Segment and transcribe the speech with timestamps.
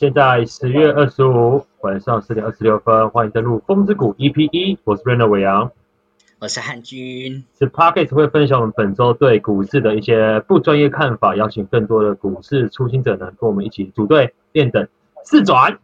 [0.00, 5.70] 现在十月二十五晚上十点二十六分，欢迎登录风之谷 EP 一，我是 Rena 伟阳，
[6.38, 14.88] 我是汉军，是 Pocket 会分享我们本周对股市的一些不专业看法，邀请更多的股市初心者呢，跟我们一起组队练等
[15.22, 15.78] 四转。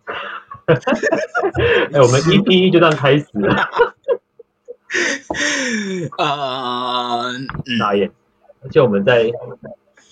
[0.64, 3.54] 哎，我们 EP 一就这样开始了。
[6.16, 7.32] 呃，
[7.78, 8.10] 大眼，
[8.62, 9.30] 而且我们在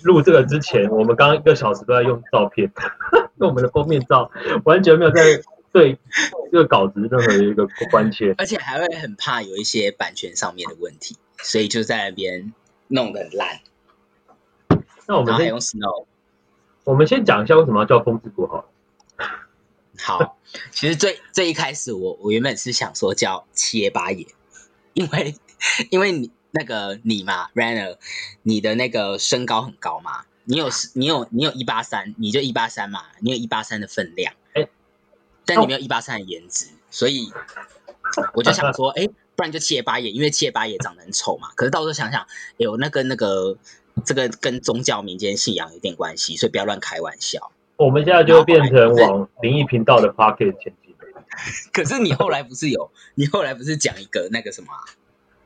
[0.05, 2.71] 录这个之前，我们刚刚一个小时都在用照片，
[3.41, 4.31] 用我们的封面照，
[4.65, 5.23] 完全没有在
[5.73, 5.99] 对
[6.53, 12.53] 这个稿子任何一个关切，而且还会很怕有一些版权上面的问题，所以就在那边
[12.89, 13.61] 弄得很烂。
[15.07, 16.07] 那我们还用 Snow，
[16.85, 18.71] 我们先讲一下为什么要叫风之谷好。
[19.99, 20.39] 好，
[20.71, 24.27] 其实最最一开始，我我原本是想说叫七爷八爷，
[24.93, 25.35] 因为
[25.91, 27.99] 因为你那个你嘛 r a n n e r
[28.43, 34.69] 你的那个身高很高嘛，你有你有你有一八三，你就一八三嘛，你有一八三的分量，哎，
[35.45, 37.33] 但你没有一八三的颜值，所以
[38.35, 42.25] 我就想说， 哎，不然就七爷八爷，因为七爷八爷长得很丑嘛，可是到时候想想，
[42.57, 43.59] 有那跟那个
[44.05, 47.51] 这个跟宗教民间信仰有点关系，所以不要乱开玩笑。
[47.77, 50.95] 我们现在就变成往灵异频道的 pocket 前进。
[51.73, 54.69] 可是你后来不是有，你后来不是讲一个那个什么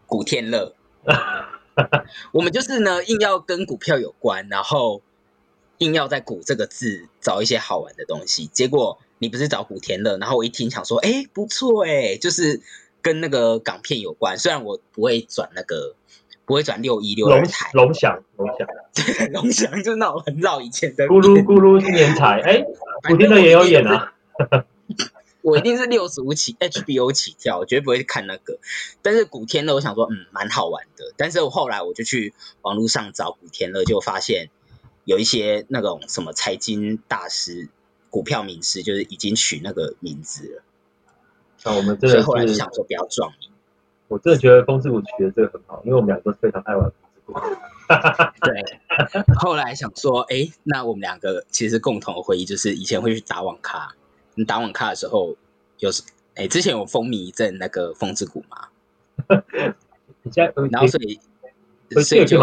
[0.04, 0.74] 古天乐？
[2.32, 5.02] 我们就是呢，硬要跟股票有关，然后
[5.78, 8.46] 硬要在“股”这个字找一些好玩的东西。
[8.46, 12.60] 结果你不是找古天乐，然后我一听想说，哎，不错哎，就是
[13.02, 14.38] 跟那个港片有关。
[14.38, 15.94] 虽然我不会转那个。
[16.48, 21.06] 不会转六一六二台，龙翔，龙翔，对， 龙翔就那种很早以前的。
[21.06, 22.64] 咕噜咕噜今年彩，哎，
[23.06, 24.14] 古天乐也有演啊。
[25.48, 28.58] 我一定是六十五起 HBO 起跳，我绝对不会看那个。
[29.00, 31.12] 但是古天乐，我想说，嗯，蛮好玩的。
[31.16, 34.50] 但是我后来我就去网络上找古天乐，就发现
[35.04, 37.68] 有一些那种什么财经大师、
[38.10, 40.62] 股票名师，就是已经取那个名字了。
[41.64, 43.50] 那我们真的后来就想说，不要撞名。
[44.08, 47.34] 我真的觉得风之谷取的这个很好，因为我们两个都非常爱玩风之谷。
[48.42, 48.64] 对，
[49.38, 53.94] 后来想说，哎，那我们两个其实共同的回忆就是以前会去打网咖。
[54.38, 55.36] 你打网咖的时候，
[55.78, 56.04] 有时
[56.36, 58.68] 哎，之前有风靡一阵那个风之谷嘛？
[60.22, 61.18] 你现在然后所以
[62.00, 62.38] 所以就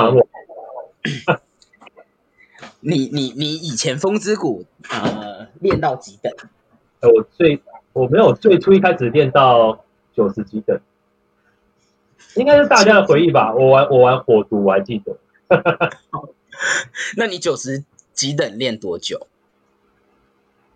[2.81, 6.33] 你你你以前风之谷呃练到几等？
[6.99, 7.61] 呃，我最
[7.93, 10.77] 我没有最初一开始练到九十几等。
[12.35, 13.53] 应该是大家的回忆吧。
[13.55, 15.17] 我玩我玩火毒，我还记得。
[17.15, 19.27] 那你九十几等练多久？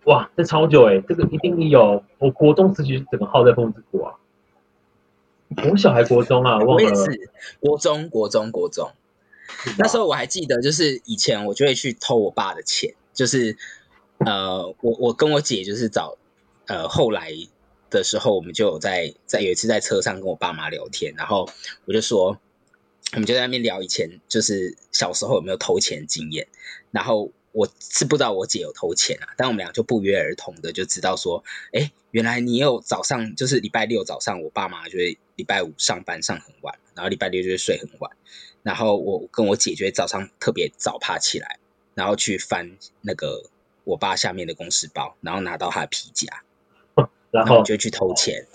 [0.09, 0.99] 哇，这超久哎！
[1.07, 2.03] 这个一定有。
[2.17, 4.15] 我国中时期整个耗在风之谷啊。
[5.63, 6.59] 国小还国中啊？
[6.59, 8.91] 我也是国中国中国中。
[9.77, 13.55] 那时候我还记得，就是以前我就会去偷我爸的钱，就是
[14.17, 16.17] 呃，我我跟我姐就是找
[16.67, 17.31] 呃后来。
[17.91, 21.49] 的时候，我们就有在在有一次在车上跟我爸妈聊天，然后
[21.85, 22.37] 我就说，
[23.13, 26.47] 我们就在那边聊以前就是小时候有没有偷钱经验，
[26.91, 31.43] 然后我是不知道我姐有偷钱啊，但我们俩就不约而同的就知道说，
[31.73, 38.11] 哎，原来你有早上就是礼拜六早上，我爸妈就会礼拜五上班上很晚，然后礼拜六就会睡很晚，
[38.63, 41.59] 然后我跟我姐就会早上特别早爬起来，
[41.95, 43.49] 然后去翻那个
[43.83, 46.43] 我爸下面的公司包，然后拿到他的皮夹。
[47.31, 48.47] 然后我就去偷钱，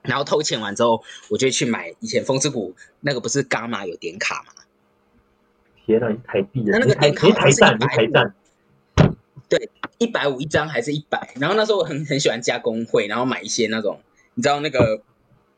[0.00, 4.55] 然后偷钱完之后，我就去买以前风之谷那个不是伽马有点卡吗？
[5.86, 6.76] 天哪，台币的！
[6.80, 8.34] 那个点卡台站，台站，
[9.48, 11.32] 对，一百五一张还是一百？
[11.40, 14.00] 然后那时候我很很喜欢加工会，然后买一些那种，
[14.34, 15.00] 你知道那个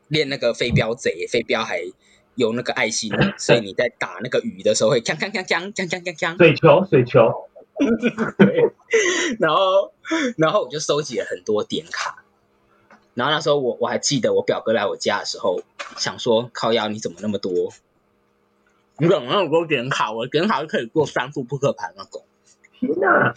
[0.07, 1.81] 练那个飞镖贼，飞镖还
[2.35, 7.49] 有那个爱心，所以你在打那个鱼的时候会锵锵锵锵锵锵锵锵，水球水球，
[8.37, 8.71] 对
[9.39, 9.91] 然后
[10.37, 12.23] 然后我就收集了很多点卡。
[13.15, 15.63] 然后那时候我我还记得我表哥来我家的时候，
[15.97, 17.73] 想说靠腰你怎么那么多？
[18.99, 20.11] 你怎么那么多点卡？
[20.11, 22.23] 我点卡就可以做三副扑克牌那种。
[22.79, 23.33] 天哪！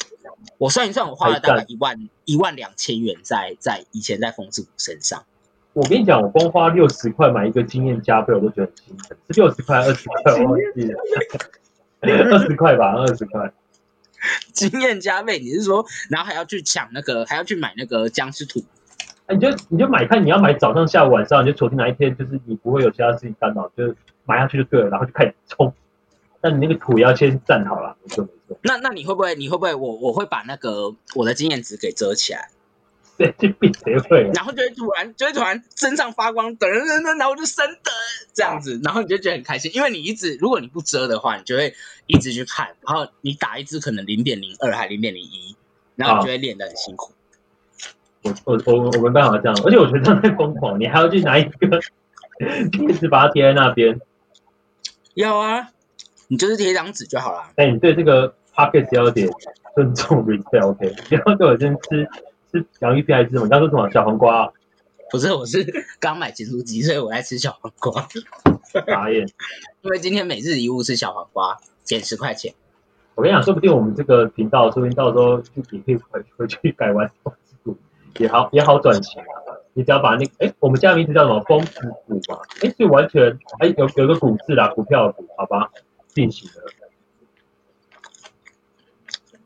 [0.59, 5.25] 我算一算，我花了大概一万一万两千元在在以前在风之谷身上。
[5.73, 9.17] 我跟你讲，我光花六十块买一个经验加倍，我都觉得很心疼。
[9.31, 10.33] 是六十块二十块？
[10.43, 11.01] 我忘记了。
[12.01, 13.53] 二十块吧，二十块。
[14.53, 18.63] 经验加倍，你是说，然后还要去抢那个，还要去买那个僵尸土？
[19.29, 25.73] 你就你就买看你要买早上下午晚上，你就锁定哪一天，就是你不会有其他事情干扰，就买下去就对了，然后就开始冲。
[26.41, 28.59] 但你那个土要先站好了，没错没错。
[28.63, 32.51] 那那你会不会你会不会我我会把那个我的经验值给遮起来？
[33.17, 34.23] 对，就变谁会？
[34.35, 37.95] 然后就会突然就会突然身上发光，噔噔噔，然后就升等
[38.33, 41.75] 这样子，然后你就觉得很开心，因为你一直如果你不遮的话，你就会
[42.07, 45.55] 一直去看，然后你打一支可能零点零二还零点零一，
[45.95, 47.13] 然后你就会练得很辛苦。
[48.23, 51.81] 我我我我没办法这样，而且我觉得这样太疯狂，你还要去拿一个
[52.89, 54.01] 一直把它贴在那边。
[55.15, 55.69] 要啊，
[56.29, 57.51] 你就是贴一张纸就好了。
[57.57, 59.29] 哎，你对这个 pocket 要有点
[59.75, 60.95] 尊重 respect，OK？
[61.11, 62.09] 然后对我先吃
[62.51, 63.45] 吃洋芋片还是什么？
[63.45, 64.51] 你刚说什么小黄瓜？
[65.11, 65.63] 不是，我是
[66.01, 68.09] 刚买咸酥鸡，所以我在吃小黄瓜。
[68.87, 69.29] 傻眼，
[69.83, 72.55] 因为今天每日一物是小黄瓜，减十块钱。
[73.15, 77.77] 我跟你讲，说不定我们这个频道，说不定到时候就也可以回回去改完风之谷，
[78.19, 79.42] 也好也好转型啊。
[79.75, 81.41] 你只要把那个，哎，我们家名字叫什么？
[81.43, 82.41] 风之谷嘛。
[82.63, 85.71] 哎，就完全，哎，有有个股字啦，股票的股，好吧，
[86.09, 86.73] 进行了。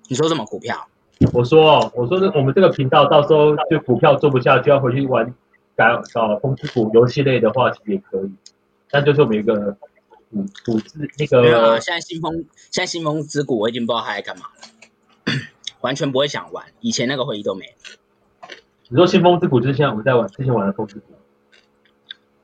[0.08, 0.88] 你说什么股票？
[1.32, 5.34] 我说，我说是我们这个频道到时候就股票做不下，就要回去玩
[5.75, 8.31] 改搞风之谷游戏类的话，其实也可以。
[8.90, 9.76] 但就是我们一个。
[10.28, 12.34] 股股市那个没有啊，现在新风
[12.73, 15.32] 现在新风之谷我已经不知道他在干嘛了，
[15.82, 17.64] 完全不会想玩，以前那个回忆都没。
[18.88, 21.03] 你说新风之谷就是现在我们在玩之前玩的风之谷？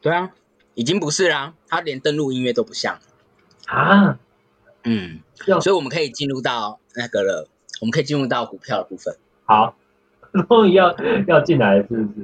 [0.00, 0.32] 对啊，
[0.74, 2.98] 已经不是啦，它连登录音乐都不像
[3.66, 4.18] 啊。
[4.84, 5.20] 嗯，
[5.60, 7.48] 所以我们可以进入到那个了，
[7.80, 9.16] 我们可以进入到股票的部分。
[9.44, 9.76] 好，
[10.48, 10.96] 终于要
[11.28, 12.20] 要进来了，是不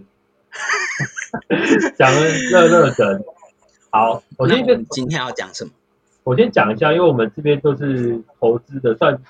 [1.78, 1.90] 是？
[1.96, 2.20] 讲的
[2.50, 3.22] 热热的。
[3.90, 5.70] 好，我先跟今天要讲什么？
[6.24, 9.22] 我先讲一下，因为我们这边都是投资的，算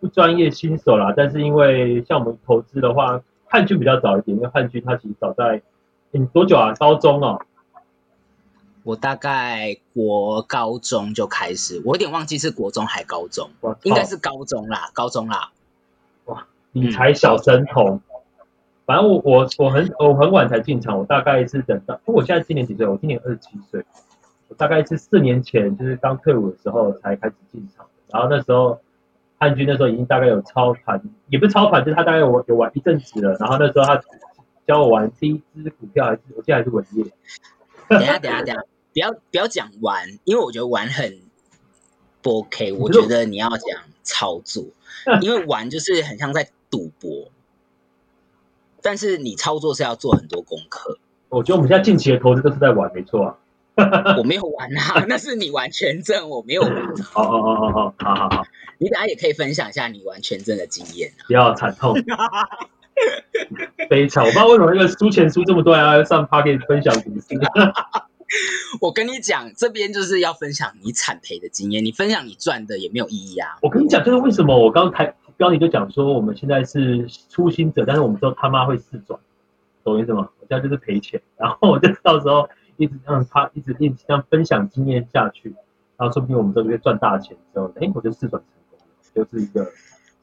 [0.00, 1.12] 不专业新手啦。
[1.14, 3.20] 但是因为像我们投资的话，
[3.52, 5.60] 汉剧比较早一点，因为汉剧它其实早在
[6.10, 6.72] 你多久啊？
[6.72, 7.38] 高中哦。
[8.82, 13.50] 我大概国高中就开始，我有点忘记是国中还高中，
[13.82, 15.52] 应该是高中啦，高中啦。
[16.24, 18.00] 哇，理财小神童。
[18.86, 22.86] 反正我我我很我很晚才进场，我大概是等到，因为我现在今年几岁？
[22.86, 23.84] 我今年二十七岁，
[24.48, 27.84] 我大概是四年前就是刚退伍的时候才开始进场。
[28.08, 28.80] 然后那时候
[29.42, 33.36] 汉军那时候已经大概有操盘，也不是操盘，就是他大概有有玩一阵子了。
[33.40, 34.00] 然后那时候他
[34.68, 37.04] 教我玩第一只股票，还是我记得还是稳业。
[37.88, 38.62] 等下，等下，等下，
[38.92, 41.18] 不要不要讲玩，因为我觉得玩很
[42.22, 42.72] 不 OK。
[42.74, 44.62] 我觉得你要讲操作，
[45.20, 47.28] 因为玩就是很像在赌博，
[48.80, 50.98] 但是你操作是要做很多功课。
[51.30, 53.36] 我觉得我们现在近期的投资都是在玩，没错啊。
[54.18, 56.94] 我没有玩啊， 那是你玩全证，我没有玩。
[57.02, 58.44] 好好好好好好好。
[58.82, 61.12] 你等下也可以分享一下你玩全真的经验。
[61.26, 61.94] 不要惨痛，
[63.88, 64.24] 悲惨。
[64.24, 67.26] 我不知道为什么那个输钱输这么多，还要上 p a r 分享股市。
[68.80, 73.58] 我跟你讲，这边就是要分享你惨赔的经验，你分享你赚的也没有意义啊。
[73.62, 75.14] 我跟你讲，就是为什么我刚才。
[75.38, 79.18] 标题就讲说我们现在是初心者，但是我们说他妈会四转，
[79.82, 80.28] 懂意思吗？
[80.38, 85.52] 我现在就是赔钱，然后我就到时候一直让他一直一直，这样分享经验下去，
[85.96, 88.61] 然后说不定我们这边赚大钱之后，哎，我就四转成
[89.14, 89.64] 就是一个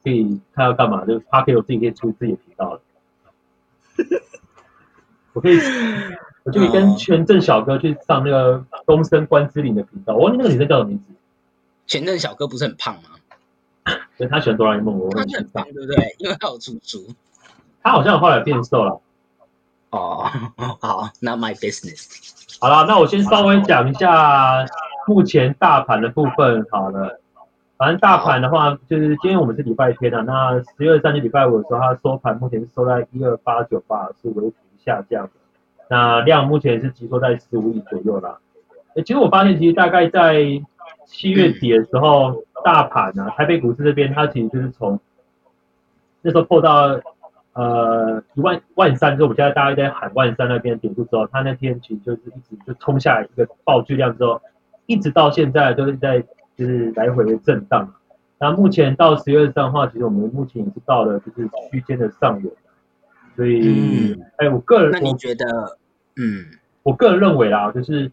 [0.02, 2.80] 可以他要干嘛，就是他可以我自己可以出自己的频道了，
[5.34, 5.58] 我可以，
[6.44, 11.04] 我就可以跟全镇小哥去上那个东升关之琳的频道，我忘记那个女生叫什么名字，
[11.86, 13.10] 全镇小哥不是很胖吗？
[14.16, 16.14] 所以他喜欢哆啦 A 梦，我很喜欢，对不对？
[16.18, 17.06] 因为他有猪猪。
[17.82, 19.00] 他好像后来变瘦了。
[19.90, 20.30] 哦，
[20.80, 22.06] 好，Not my business。
[22.60, 24.66] 好了，那我先稍微讲一下
[25.06, 26.64] 目前大盘的部分。
[26.70, 27.19] 好了，
[27.80, 34.54] 反正大盘的话，就是今天我们是礼拜天啊，那十月三日礼拜五的时候，它收盘目前是收在一二八九八，是微幅
[34.84, 35.30] 下降。
[35.88, 38.38] 那量目前是集缩在十五亿左右啦。
[38.96, 40.44] 其实我发现，其实大概在
[41.06, 42.44] 七月底的时候。
[42.62, 45.00] 大盘啊，台北股市这边，它其实就是从
[46.20, 47.00] 那时候破到
[47.54, 54.42] 呃一万万三之后，我们现在大概在喊万三那边点数之后，它那天其实就是一直就冲下来一个爆巨量之后，
[54.84, 56.22] 一直到现在都是在
[56.60, 57.92] 就是来回的震荡。
[58.38, 62.52] 那目前到十月三号，其实我们目前也是到了就是区间的上游，
[63.34, 65.78] 所以哎，我个人那你觉得，
[66.16, 66.44] 嗯，
[66.82, 68.12] 我个人认为啦，就是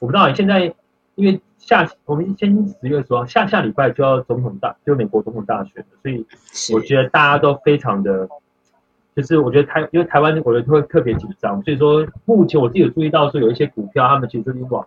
[0.00, 0.74] 我不知道你现在。
[1.16, 6.26] 因为下我们先十月说，下下礼拜就要总统大，就美国总统大选所以
[6.74, 8.28] 我觉得大家都非常的，
[9.14, 14.86] 就是我觉得台因为台湾我觉得会特别紧张，所以说目前我自己有注意到说有一些股票，他们其实就是往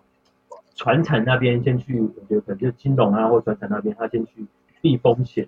[0.80, 4.46] 船产那边先去，我觉得可能就是金融啊或船产那边，他先去
[4.80, 5.46] 避风险。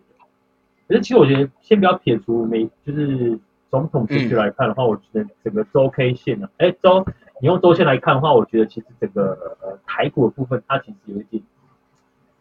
[0.87, 3.39] 可是其实我觉得先不要撇除美，就是
[3.71, 7.07] 总统选举来看的话，我觉得整个周 K 线呢，哎周。
[7.41, 11.43] 你用周线来看的话，我觉得其实整个呃台股的部分，它其实有一点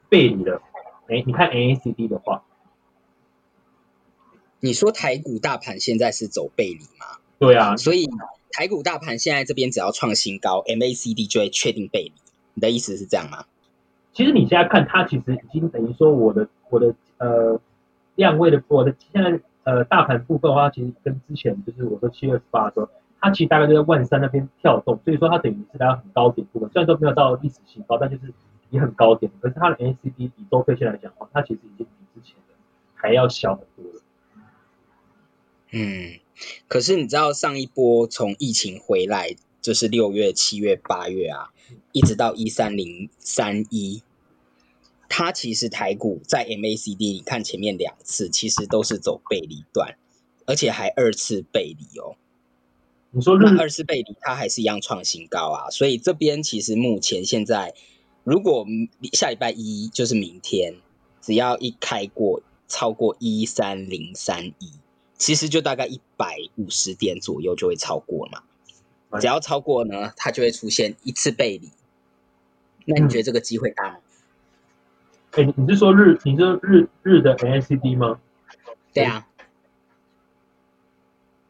[0.09, 0.61] 背离了。
[1.07, 2.43] 哎，你看 NACD 的话，
[4.59, 7.17] 你说台股大盘现在是走背离吗？
[7.39, 8.07] 对啊，所以
[8.51, 12.13] 台股大盘现在这边只要创新高，MACD 就会确定背离。
[12.61, 13.43] 你的意思是这样吗？
[14.13, 17.59] 其实你现在看它，其实已经等于说我的我的呃
[18.15, 22.89] 量位的我的现在呃大盘部分的话，其实跟之前就是我说七月二十八的时候，
[23.19, 28.33] 它其实大概就在万三那边跳动，所以说它等于是在很高点部分，虽然说没有到历史新高，但就是
[28.69, 29.31] 也很高点。
[29.41, 32.53] 可是它的 MACD 以周 K 线来讲的话，它其实已经比之前的
[32.93, 34.01] 还要小很多了。
[35.71, 36.19] 嗯，
[36.67, 41.53] 可是你知道上一波从疫情回来，就是六月、七月、八月啊，
[41.91, 44.01] 一直到一三零三一。
[45.07, 49.97] 它其实台股在 MACD，你看前面两次其实都是走背离段，
[50.45, 52.15] 而且还二次背离哦。
[53.11, 55.69] 你说那二次背离，它还是一样创新高啊。
[55.69, 57.73] 所以这边其实目前现在，
[58.23, 58.65] 如果
[59.11, 60.75] 下礼拜一就是明天，
[61.21, 64.71] 只要一开过超过一三零三一，
[65.17, 68.43] 其实就大概一百五十点左右就会超过嘛。
[69.19, 71.69] 只要超过呢，它就会出现一次背离。
[72.85, 73.97] 那你觉得这个机会大吗？
[75.31, 76.17] 哎，你是说日？
[76.23, 78.19] 你是日日的 NACD 吗？
[78.93, 79.27] 对啊。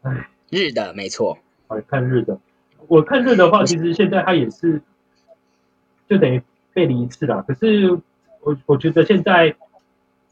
[0.02, 1.38] 哎，日的没错。
[1.68, 2.40] 好，看日的。
[2.88, 4.82] 我看日的话，其实现在它也是，
[6.10, 6.42] 就等于
[6.74, 7.44] 背离一次啦。
[7.48, 7.90] 可是
[8.42, 9.56] 我我觉得现在，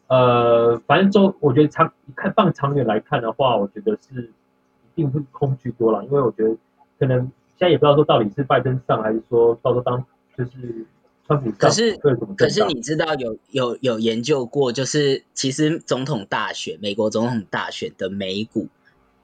[0.08, 6.04] 呃，反正周，我觉得长看放长远来看的话，我觉得是一定会空居多了。
[6.04, 6.58] 因为我觉得
[7.00, 7.20] 可能
[7.58, 10.06] 现在也不知道说到底是拜登上，还是说到时候当
[10.38, 10.86] 就是
[11.26, 11.52] 川普。
[11.58, 11.98] 可是，
[12.38, 18.68] 可是你知道有有有研究过，就是其实总统大选，美国总统大选的美股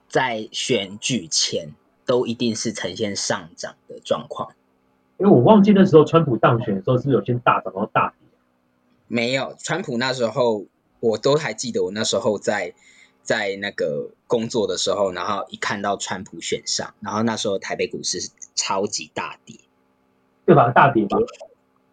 [0.07, 1.69] 在选举前
[2.05, 4.49] 都一定是呈现上涨的状况。
[5.17, 8.27] 因为我忘记那时候川普当选的时候是有先大涨然后大跌。
[9.07, 10.65] 没有，川普那时候
[10.99, 12.73] 我都还记得，我那时候在
[13.25, 19.57] 在那个工作的时候，然后一看到川普选上，然后那时候台北股市是超级大跌，
[20.45, 20.71] 对吧？
[20.71, 21.17] 大跌吧。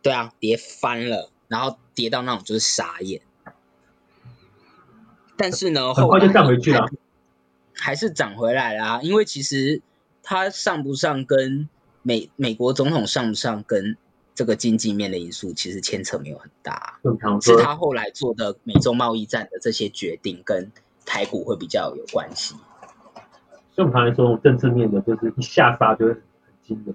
[0.03, 3.23] 对啊，跌翻了，然后跌到那种就是傻眼。
[5.37, 6.87] 但是呢，很快就涨回去了，
[7.75, 9.01] 还是涨回来啦。
[9.03, 9.81] 因为其实
[10.23, 11.69] 它上不上跟
[12.03, 13.97] 美美国总统上不上跟
[14.35, 16.99] 这个经济面的因素，其实牵扯没有很大。
[17.41, 20.71] 是他后来做的美中贸易战的这些决定，跟
[21.05, 22.55] 台股会比较有关系。
[23.75, 26.23] 所以我们常来说，政治面的就是一下杀就会很
[26.63, 26.93] 惊的。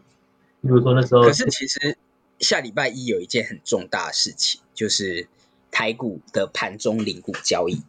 [0.61, 1.97] 比如说那时候，可是其实。
[2.39, 5.27] 下礼拜一有一件很重大的事情，就是
[5.71, 7.81] 台股的盘中零股交易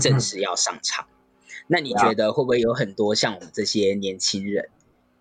[0.00, 1.06] 正式要上场。
[1.68, 4.70] 那你觉得会不会有很多像我们这些年轻人，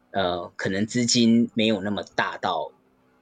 [0.09, 2.71] 呃，可能资金没有那么大到，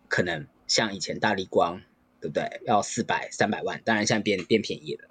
[0.07, 1.81] 可能像以前大力光，
[2.21, 2.61] 对不对？
[2.65, 5.09] 要四百、三百万，当然现在变变便宜了，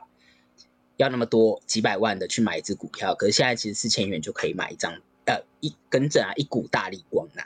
[1.02, 4.92] 要那么多几百万的去买一只股票，可是现在其实四千元就可以买一张，
[5.26, 7.42] 呃，一跟着啊，一股大力光啊，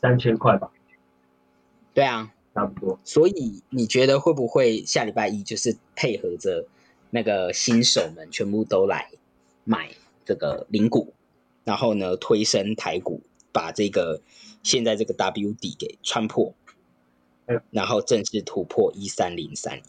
[0.00, 0.72] 三千块吧。
[1.92, 2.98] 对啊，差不多。
[3.04, 6.66] 所以你觉得会不会下礼拜一就是配合着
[7.10, 9.10] 那个新手们全部都来
[9.64, 9.90] 买
[10.24, 11.12] 这个零股，
[11.64, 13.20] 然后呢推升台股，
[13.52, 14.22] 把这个
[14.62, 16.54] 现在这个 W 底给穿破，
[17.70, 19.82] 然后正式突破一三零三一。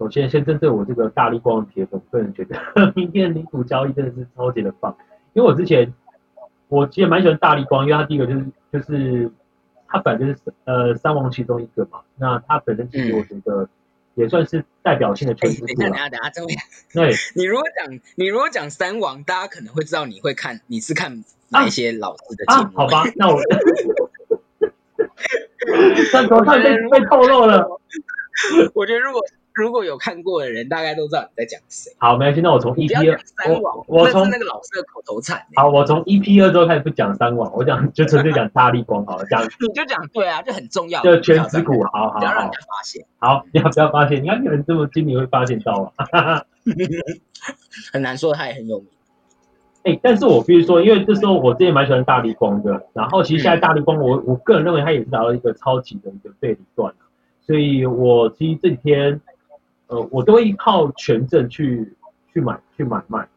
[0.00, 2.58] 首先，先针对我这个大力光的铁粉，个人觉得
[2.96, 4.96] 明天零股交易真的是超级的棒，
[5.34, 5.94] 因为我之前
[6.66, 9.30] 我其实蛮喜欢大力光，因为它第一个就是就是。
[9.92, 13.68] 它本身就是呃三王其中一个嘛，那它本身其实我觉得
[14.14, 15.66] 也算是代表性的全职股。
[15.82, 16.60] 等下等下等下，
[16.94, 22.70] 对， 你如果讲你如果讲三王，大家可能会知道你会看你是看哪一些老师的节目。
[22.76, 23.40] 好吧，那我，
[26.12, 27.66] 但头上被被透露了。
[28.74, 29.20] 我觉得如果。
[29.54, 31.92] 如果有看过的人，大概都知道你在讲谁。
[31.98, 35.44] 好，没关系，那我从 EP 二，我我从那个老师的口头禅。
[35.56, 43.04] 好，我从 EP 二之后开始不讲三网，我讲就纯粹讲大力光好了，讲 你就讲对啊，就很重要，就全职股，好好好，不要让人家发现。
[43.18, 44.22] 好， 你要不要发现？
[44.22, 46.42] 你看有人这么精明会发现到啊？
[47.92, 48.88] 很难说，他也很有名。
[49.82, 56.94] 哎，但是我必须说，因为这时候我之前蛮喜欢大力光的，然后其实现在大力光，我我个人认为它也是达到一个超级的一个背离段
[57.44, 59.20] 所以我其实这几天。
[59.90, 61.94] 呃，我都会靠权证去
[62.32, 63.28] 去买去买卖，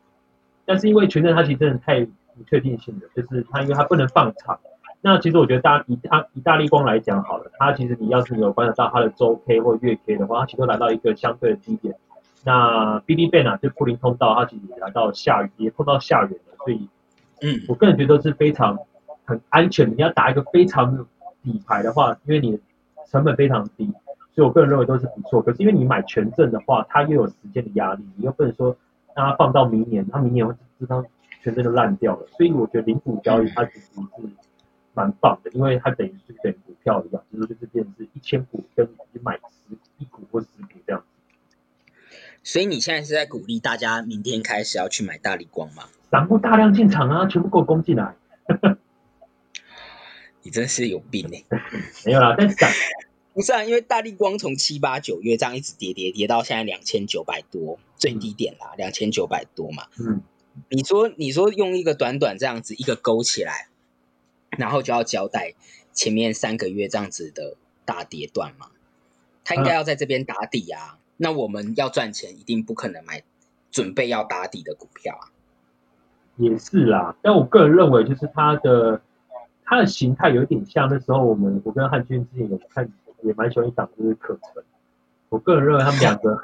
[0.65, 4.59] 但是因为权证它其实真的太不确定性的，就是它因为它不能放长。
[5.01, 11.95] 那其实我觉得大以它以大力光来讲好了，它其实你要是有观察到它的周 K 或月 K 的话，它其实都来到一个相对的低点。
[12.45, 16.87] 那 B D 贝呢，就布林通道，它其实也来到下也碰到下缘了，所以
[17.41, 18.77] 嗯，我个人觉得是非常
[19.25, 19.95] 很安全的。
[19.95, 21.05] 你要打一个非常
[21.41, 22.59] 底牌的话，因为你
[23.09, 23.91] 成本非常低。
[24.35, 28.75] 所以我个人认为都是不错，可是因为你买权证的话，它又有时间的压力，你又不能说
[29.15, 31.05] 让它放到明年，它明年会这张
[31.41, 32.25] 权证就烂掉了。
[32.35, 34.01] 所以我觉得零股交易它其实是
[34.93, 41.03] 蛮棒的，因为它等于是等股票一样，就是就是变成是一千股跟你买十一股或十股这样。
[42.41, 45.83] 所以你现在是在鼓励大家明天开始要去买大力光吗？
[46.11, 48.15] 散户大量进场啊，全部给我攻进来。
[50.43, 51.43] 你真是有病哎！
[52.05, 52.55] 没有啦，但是
[53.33, 59.87] 不是啊，因为大力光从七八九月这样一直跌跌跌到现在两千九百多，最低点啦，两千九百多嘛。
[59.99, 60.21] 嗯，
[60.69, 63.69] 你说你说用一个短短这样子一个勾起来，
[64.57, 65.55] 然后就要交代
[65.93, 68.67] 前面三个月这样子的大跌段嘛？
[69.43, 70.99] 他应该要在这边打底啊。
[71.17, 73.23] 那我们要赚钱，一定不可能买
[73.71, 75.33] 准备要打底的股票啊。
[76.37, 79.01] 也是啦，但我个人认为，就是它的
[79.63, 82.91] 它的形态有点像那时候我们我跟汉军之前有看，
[83.23, 84.63] 也蛮喜欢一档就是可成。
[85.29, 86.39] 我个人认为他们两个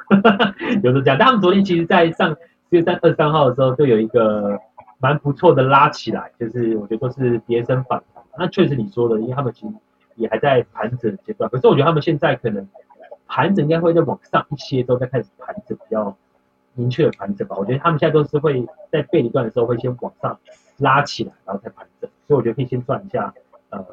[0.82, 2.34] 有的讲，但他们昨天其实在上
[2.70, 4.60] 四月三二三号的时候就有一个
[5.00, 8.02] 蛮不错的拉起来，就是我觉得都是跌升反。
[8.38, 9.74] 那确实你说的，因为他们其实
[10.16, 12.68] 也还在盘整阶段，可是我觉得他们现在可能
[13.28, 16.16] 盘整应该会再往上一些，都在开始盘整比较。
[16.76, 20.40] 明确的盘整吧，我觉得他们现在都是会在背一段的时候会先往上
[20.78, 23.34] 拉起来，然后再盘整，所以我觉得可以先赚一下，
[23.70, 23.86] 呃，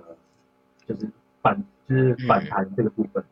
[0.87, 1.11] 就是
[1.43, 3.25] 反就是反弹这个部分。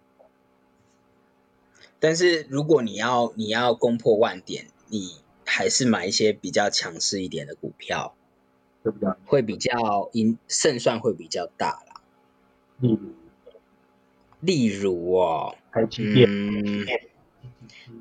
[2.00, 8.14] 但是如果你要你要攻破万点，你还是买一些比较强势一点的股票，
[8.82, 9.11] 对不对？
[9.26, 12.00] 会比较赢胜算会比较大啦。
[12.80, 13.12] 例如，
[14.40, 16.28] 例如哦，台积电，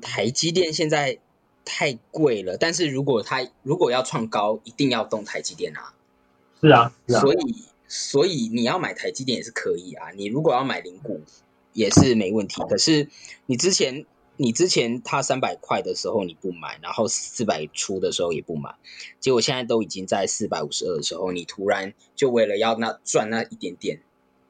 [0.00, 1.18] 台积电现在。
[1.66, 5.94] 太贵了，但是如果它如果要创高，一定要动台积电啊。
[6.60, 7.38] 是啊，所以
[7.88, 10.10] 所以你要买台积电也是可以啊。
[10.12, 11.20] 你如果要买零股
[11.72, 12.62] 也是没问题。
[12.68, 13.08] 可是
[13.46, 18.74] 你之前你之前它三百块的时候你不买，然后四百出的时候也不买，
[19.20, 24.00] 结果现在都已经在四百五十二的时候，你突然就为了要那赚那一点点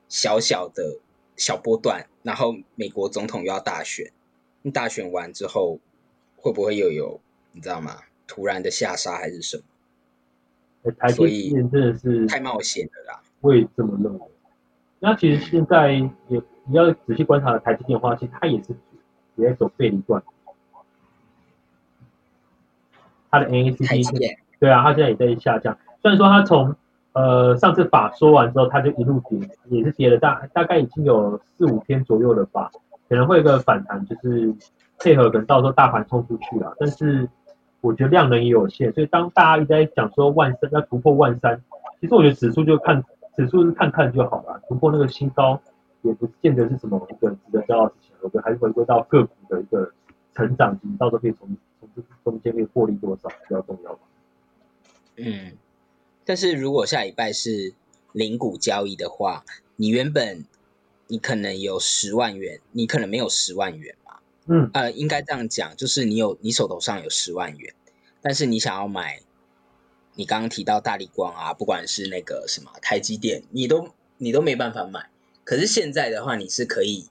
[0.08, 0.98] 小小的
[1.36, 4.12] 小波段，然后美国总统又要大选，
[4.72, 5.78] 大选完之后。
[6.36, 7.22] 会不会又有
[7.52, 8.02] 你知道吗？
[8.26, 9.56] 突然的下杀还是什
[10.82, 10.92] 么？
[10.98, 13.22] 台积电真的是太冒险了啦！
[13.44, 14.20] 我也这么认为。
[14.98, 18.74] 那其实现在也你要仔细观察台积电的话，其实它也是
[19.36, 20.22] 也在走背离段。
[23.30, 25.76] 它的 N A C D 对啊，它现在也在下降。
[26.00, 26.74] 虽然说它从
[27.12, 32.70] 呃上次法说完之后，它就一路跌，也是跌了大大概已经有四五天左右了吧，
[33.08, 34.54] 可能会有个反弹，就是。
[34.96, 37.28] 配合可能到时候大盘冲出去了，但是
[37.80, 41.60] 我觉得量能也有限，所以当大家一直在讲说万三要突破万三，
[42.00, 43.04] 其实我觉得指数就看
[43.36, 45.60] 指数是看看就好了，突破那个新高
[46.02, 49.92] 也不见得是什么一个值得骄傲的事情，我觉得还是回归到个股的一个
[50.34, 51.48] 成长，你到时候可以从
[51.80, 54.00] 从这中间可以获利多少比较重要吧。
[55.16, 55.52] 嗯，
[56.24, 57.74] 但是如果下礼拜是
[58.12, 59.44] 零股交易的话，
[59.76, 60.44] 你原本
[61.06, 64.12] 你可能有十万元，你可能没有十万元嘛。
[64.46, 67.74] 嗯，呃，应该这样讲，就是你有你手头上有十万元，
[68.20, 69.20] 但是你想要买，
[70.14, 75.08] 你刚刚提到大力光啊，不管是那个什么台积电，你都你都没办法买。
[75.44, 77.08] 可是现在的话，你是可以，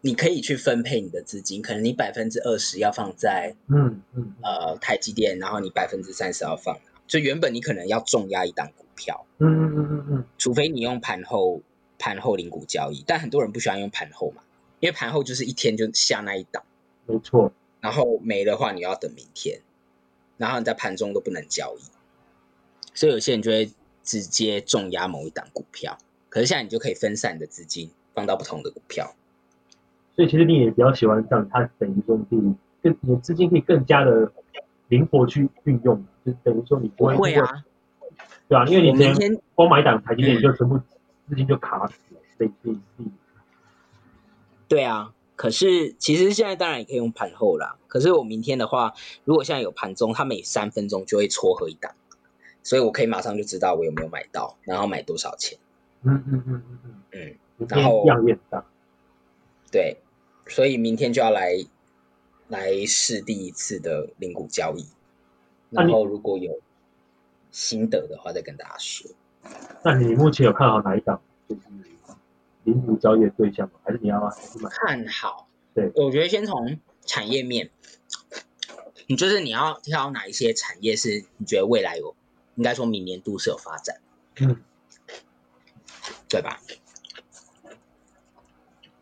[0.00, 11.60] 你可以去分配你的资金，可能你百分之二十要放在，嗯嗯，呃，台积电，然后你百分之三十要放，就原本你可能要重压一档股票，嗯嗯嗯嗯嗯，除非你用盘后
[11.98, 14.42] 盘后零股交易，但很多人不喜欢用盘后嘛。
[14.80, 16.64] 因为盘后就是一天就下那一档，
[17.04, 17.52] 没错。
[17.82, 19.60] 然后没的话，你要等明天，
[20.38, 21.82] 然后你在盘中都不能交易，
[23.00, 23.70] 所以有些人就会
[24.02, 25.96] 直接重压某一档股票。
[26.28, 29.14] 可是现在你就可以分散你的资金，放到不同的股票。
[30.14, 34.30] 所以其实你也比较喜欢这样，它等于说你可以更你的资金可以更加的
[34.88, 37.64] 灵活去运用，就等于说你不会啊，
[38.50, 40.76] 对啊，因为你明天光买一档台积电，你就全部
[41.26, 42.76] 资金就卡死了，类似。
[44.68, 47.78] 对啊，可是其实现在当然也可以用盘后啦。
[47.88, 48.92] 可是我明天的话，
[49.24, 51.94] 如果现在有盘中，它每三分钟就会撮合一档，
[52.62, 55.58] 所以我可以马上就知道我有没有买到，然后买多少钱。
[56.02, 57.36] 嗯嗯嗯嗯嗯嗯。
[57.68, 58.64] 然后量也大。
[59.70, 59.98] 对，
[60.46, 61.52] 所以明天就要来
[62.48, 64.86] 来试第一次的零股交易，
[65.70, 66.60] 然后如果有
[67.50, 69.10] 心得的话，再跟大家说。
[69.84, 71.20] 那你目前有看好哪一档？
[71.48, 71.62] 就是。
[72.64, 73.80] 零股交易的对象吗？
[73.82, 74.20] 还是你要
[74.68, 75.48] 看好？
[75.74, 77.70] 对，我觉得先从产业面，
[79.06, 82.14] 你就是你要挑哪一些产业是你觉得未来有，
[82.60, 83.96] 应该说明年度是有发展，
[84.40, 84.54] 嗯，
[86.28, 86.60] 对吧？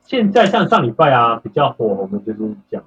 [0.07, 2.39] 现在像上礼拜啊比较火，我们就是
[2.71, 2.81] 讲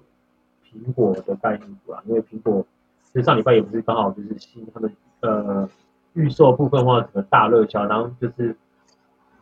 [0.64, 2.66] 苹果的概念股啊，因为苹果
[3.12, 5.70] 其实上礼拜也不是刚好就是新他们呃
[6.14, 8.56] 预售部分或者什么大热销，然后就是。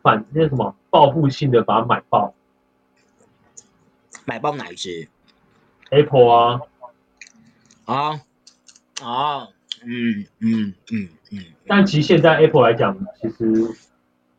[0.02, 2.34] 反那什么报复性的把它买爆，
[4.24, 5.10] 买爆哪一只
[5.90, 6.62] ？Apple 啊
[7.84, 8.22] 啊
[9.02, 9.50] 啊，
[9.86, 11.40] 嗯嗯嗯嗯。
[11.68, 13.46] 但其实现在 Apple 来讲，其实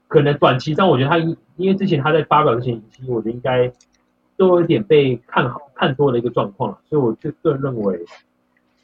[0.08, 3.72] 可能短期，但我觉得他因因为之前他在发表之前，其实我觉得应该
[4.36, 8.04] 都有点被看好看多的一个状况了，所以我就个人认为，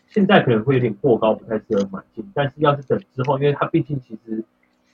[0.09, 2.31] 现在可能会有点过高，不太适合买进。
[2.35, 4.45] 但是要是等之后，因为它毕竟其实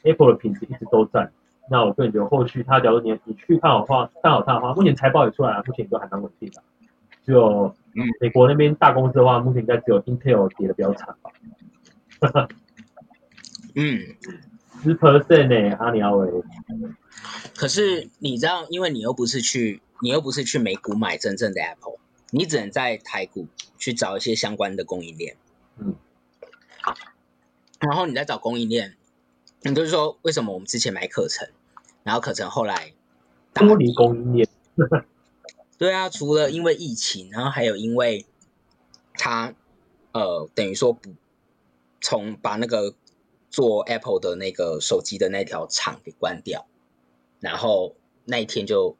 [0.02, 1.30] Apple 的品质一直都在，
[1.70, 6.62] 那我个人觉得后续它假如你你去看好的话，看好它的话，目前财报也出来了，目前都还蛮稳定的。
[7.24, 12.48] 只有嗯，美国那边大公司的话，目前应该只有 Intel 跌的比较惨吧。
[13.74, 14.00] 嗯，
[14.82, 16.30] 十 percent 呢，阿里阿伟。
[17.54, 21.98] 可是你知道，因为你又不是去，你又不是去美股买真正的 Apple，
[22.30, 23.46] 你只能在台股
[23.78, 25.36] 去找一些相关的供应链。
[25.78, 25.94] 嗯。
[27.80, 28.94] 然后你在找供应链，
[29.62, 31.48] 你就是说，为什么我们之前买可成，
[32.04, 32.92] 然后可成后来
[33.54, 34.48] 脱离供应链？
[35.82, 38.24] 对啊，除了因为疫情，然后还有因为
[39.14, 39.52] 他
[40.12, 41.10] 呃，等于说不
[42.00, 42.94] 从把那个
[43.50, 46.68] 做 Apple 的那个手机的那条厂给关掉，
[47.40, 48.96] 然后那一天就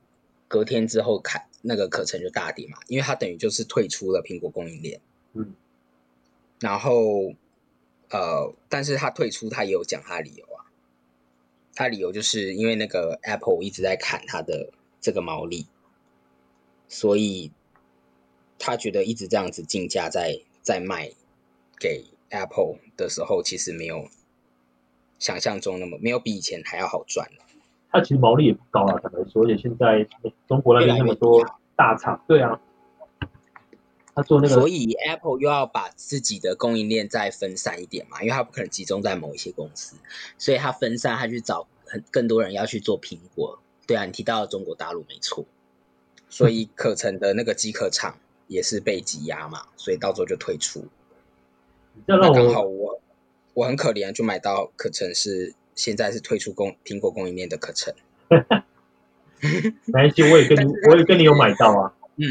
[0.48, 5.00] 隔天之后开那个可成就大跌嘛，因为他等于就是退出了苹果供应链。
[5.34, 5.54] 嗯，
[6.58, 7.32] 然后
[8.10, 10.66] 呃，但是他退出他也有讲他理由啊，
[11.76, 15.68] 他理由就是因为那个 Apple 一直在砍他的这个毛利。
[16.92, 17.50] 所以
[18.58, 21.10] 他觉得一直这样子竞价在在卖
[21.80, 24.08] 给 Apple 的时候，其实没有
[25.18, 27.44] 想象中那么没有比以前还要好赚了。
[27.90, 30.06] 它其实毛利也不高啊，坦白说，而且现在
[30.46, 31.42] 中国那边那么多
[31.74, 32.60] 大厂，对啊，
[34.14, 39.96] 他做那个，所以 Apple 又要把自己的供应链再分散一点嘛，因为它不可能集中在某一些公司，
[40.36, 43.58] 所以它分散，它去找很更多人要去做苹果。
[43.86, 45.46] 对啊，你提到中国大陆没错。
[46.32, 48.16] 所以可成的那个机壳厂
[48.46, 50.86] 也是被挤压嘛，所以到时候就退出。
[52.06, 52.98] 那刚好我
[53.52, 57.92] 我很可怜，就买到可成是现在是退出供苹果供应链的可成。
[59.84, 61.92] 没关系，我也跟你 我也跟你有买到啊。
[62.16, 62.24] 嗯，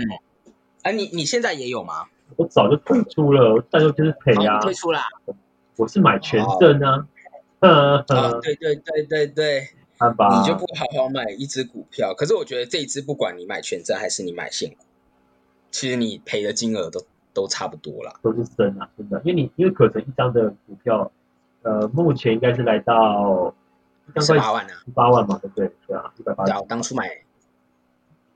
[0.81, 2.07] 哎，你你现在也有吗？
[2.37, 4.59] 我早就退出了，但是就是赔啊。
[4.61, 5.03] 退出啦。
[5.75, 7.07] 我是买全证啊。
[7.59, 9.69] 嗯嗯，对对对对对。
[10.09, 14.77] 你就不好好买一只股票，可是我觉得这一只不管你买全证还是你买现股，
[15.69, 21.11] 其实你赔的金额都都差不多啦，都是升啊，真的，因为你因为可成一张的股票，
[21.61, 23.53] 呃，目前应该是来到
[24.19, 25.71] 十八万啊，十八万嘛，对不对？
[25.85, 26.43] 对啊，一百八。
[26.59, 27.07] 我当初买，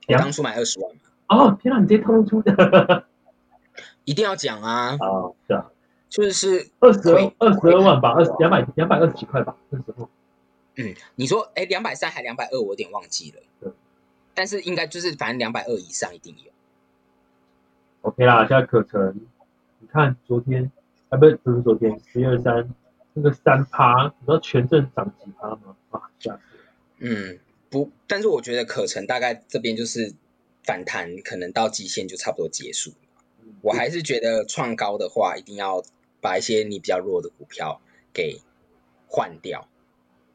[0.08, 1.00] 我当初买二十万嘛。
[1.28, 3.04] 哦，天啊，你直接透露出的，
[4.04, 4.96] 一定要讲啊！
[5.00, 5.66] 啊，是啊，
[6.08, 10.08] 就是二十二二十二万吧，二两百两百二十几块吧，那时候。
[10.76, 13.72] 嗯，你说，哎，两百三还两百二，我有点忘记了。
[14.34, 16.52] 但是应该就是反正两百二以上一定有。
[18.02, 19.18] OK 啦，现在可成，
[19.80, 20.70] 你看昨天，
[21.08, 22.68] 啊，不是不是昨天，十月二三
[23.14, 25.74] 那个三趴，你知道全镇涨几趴吗？
[25.90, 26.42] 啊，吓死！
[26.98, 27.38] 嗯，
[27.70, 30.12] 不，但是我觉得可成大概这边就是
[30.62, 32.92] 反弹，可能到极限就差不多结束。
[33.62, 35.82] 我还是觉得创高的话，一定要
[36.20, 37.80] 把一些你比较弱的股票
[38.12, 38.42] 给
[39.08, 39.66] 换掉。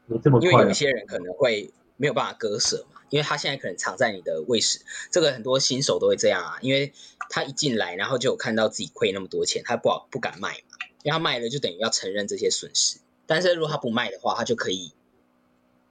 [0.08, 6.92] 因为有一些人可能会没有办法割舍嘛，因为他现在可能藏在你的位置，这个很多新手都会这样啊，因为
[7.30, 14.92] 他一进来，然后就有看到自己亏那么多钱，他不好不敢卖嘛，因为他卖了就等于要承认这些损失，但是如果他不卖的话，他就可以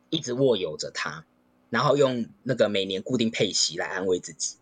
[0.10, 1.26] 一直握有着它，
[1.70, 4.58] 然后用那个每年固定配息来安慰自己。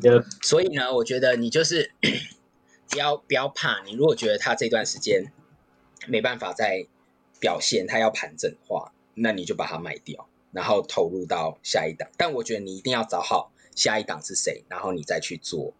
[0.42, 1.92] 所以呢，我觉得你就是
[2.90, 5.32] 不要不要怕，你如果觉得他这段时间。
[6.06, 6.86] 没办法再
[7.40, 12.08] 表现，他要盘整的话，那你就把它卖掉，然后投入到下一档。
[12.16, 15.72] 但我觉得你一定要找好下一档是谁，然后你再去做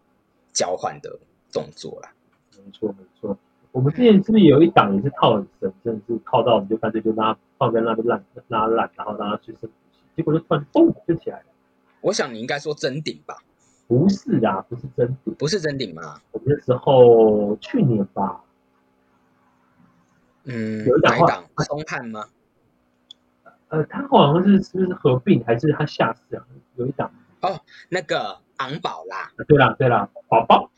[0.51, 1.19] 交换的
[1.51, 2.11] 动作啦。
[2.57, 3.37] 没错没错，
[3.71, 9.69] 我们之前是不是有一档也是套很深，真的是套到我们就干脆就拉放在那边烂拉烂，然后让它去升
[10.15, 11.45] 结果就突然嘣就起来了。
[12.01, 13.37] 我想你应该说真顶吧？
[13.87, 16.21] 不是啊，不是真顶，不是真顶吗？
[16.31, 18.43] 我们那时候去年吧。
[20.43, 22.27] 嗯，有一档话，松汉吗？
[23.69, 26.43] 呃，他好像是是不是合并还是他下市啊？
[26.75, 30.71] 有一档哦，那个昂宝啦，对啦对啦，宝宝，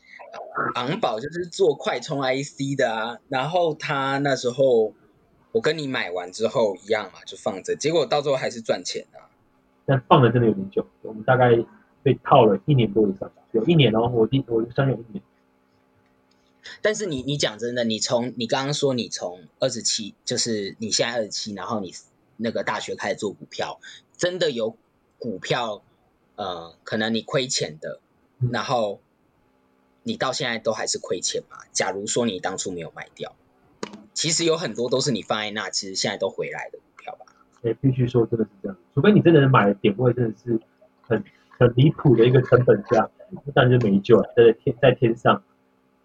[0.74, 3.18] 昂宝就是做快充 IC 的啊。
[3.28, 4.92] 然后他那时候
[5.52, 9.18] 我跟你买完之后一样嘛，就放着，结果到最后还是赚钱的。
[9.86, 11.64] 但放的真的有点久，我们大概
[12.02, 15.22] 被套了一年多以上，有一年哦，我第我相信有一年。
[16.82, 21.94] 但是你你讲真的，你从你刚刚说你从二十七，就是你现在二十七，然后你
[22.36, 23.80] 那个大学开始做股票，
[24.16, 24.76] 真的有
[25.18, 25.82] 股票，
[26.34, 28.00] 呃，可能你亏钱的，
[28.50, 29.00] 然后
[30.02, 31.58] 你到现在都还是亏钱嘛？
[31.72, 33.36] 假如说你当初没有卖掉，
[34.12, 37.26] 其实有很多都是你放在那，其实现在都回来的股票吧？
[37.62, 40.60] 哎，必须说真的是这样，除非你真的买的点位真的是
[41.02, 41.22] 很
[41.56, 43.08] 很离谱的一个成本价，
[43.54, 45.44] 那就没救了，在天在天上，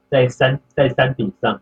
[0.10, 1.62] 在山在山顶上。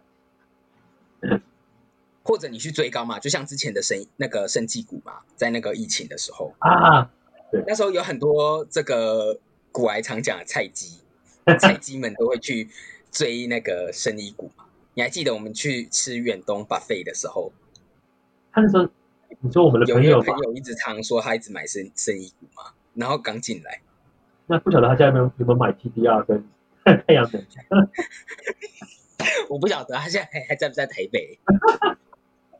[2.27, 7.07] 或者你去追高嘛，就像之前的生那个生技股嘛，在那个疫情的时候啊，
[7.51, 9.39] 对，那时候有很多这个
[9.71, 11.01] 古癌常讲的菜鸡，
[11.61, 12.67] 菜鸡们都会去
[13.11, 14.65] 追那个生意股嘛。
[14.95, 17.53] 你还记得我们去吃远东 buffet 的时候，
[18.51, 18.89] 他那时候
[19.41, 23.81] 你说我们的朋友朋友一直常说他一直买生生意股嘛，然后刚进来，
[24.47, 26.43] 那不晓得他现在有没有有没有买 TDR 跟
[26.85, 27.45] 太阳能？
[29.49, 31.39] 我不晓得他现在还还在不在台北。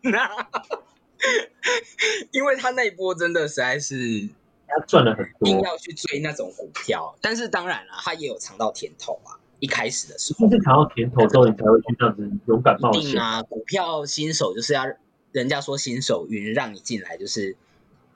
[2.31, 4.27] 因为他那一波真的实在是
[4.67, 9.39] 他赚了很多，硬要去追那种股票，但是当然了，他也有尝到甜头啊。
[9.59, 13.41] 一开始的时候，是尝到甜头之后，你才会去这样子勇敢冒险啊。
[13.43, 14.85] 股票新手就是要
[15.31, 17.55] 人家说新手云，让你进来就是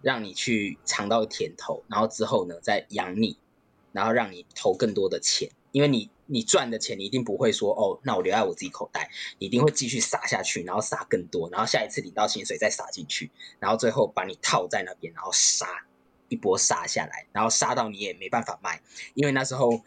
[0.02, 3.38] 让你去尝到甜头，然后之后呢再养你，
[3.94, 6.10] 然后让你投更多的钱，因为你。
[6.32, 15.66] 你赚的钱，你一定不会说哦，那我留在我自己口袋，你一定会继续撒下去，然后撒更多，然后下一次领到薪水再撒进去，然后最后把你套在那边，然后杀
[16.28, 18.80] 一波杀下来，然后杀到你也没办法卖，
[19.16, 19.82] 因为那时候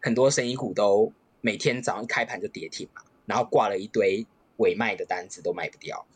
[0.00, 4.24] 很多生意股都每天早上一开盘就跌停嘛，然后挂了一堆
[4.58, 6.06] 尾卖的单子都卖不掉。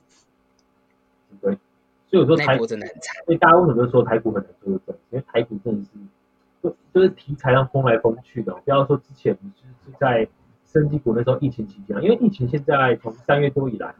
[1.40, 1.58] 对，
[2.08, 3.16] 所以有时候台股真的很惨。
[3.24, 4.96] 所以大家为什么说台股很难做的？
[5.10, 5.90] 因为台股真的是。
[6.92, 10.28] 就是题材上风来风去的，不要说之前就是在
[10.64, 13.94] 升级股那时候疫情期间，因为疫情现在从三月多以来，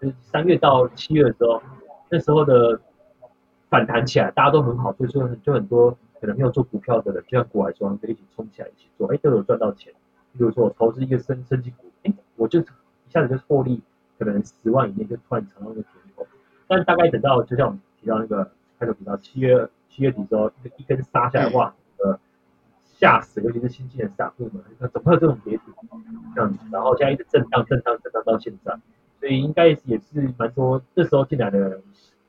[0.00, 1.62] 就是三月到七月的时候，
[2.08, 2.80] 那时候的
[3.68, 9.92] 反弹起来，大家都很好，所以说就很多可能没有做股票的人，就像股来说，就一起冲起来一起做，哎，都有赚到钱。
[10.32, 12.64] 比如说我投资一个升升级股，哎，我就一
[13.08, 13.80] 下子就获利，
[14.18, 16.26] 可能十万以内就突然尝到一个甜头。
[16.66, 21.74] 但大概等到就像我们提到那个开头提到七月七月底之后，一根杀下来，哇！
[21.98, 22.18] 呃，
[22.98, 25.74] 吓死，尤其是新进的散户们，那怎么会有这种跌停
[26.34, 26.58] 这样子？
[26.72, 28.78] 然后现在一直震荡、震荡、震荡到现在，
[29.20, 30.82] 所以应该也是蛮多。
[30.94, 31.80] 这时候进来的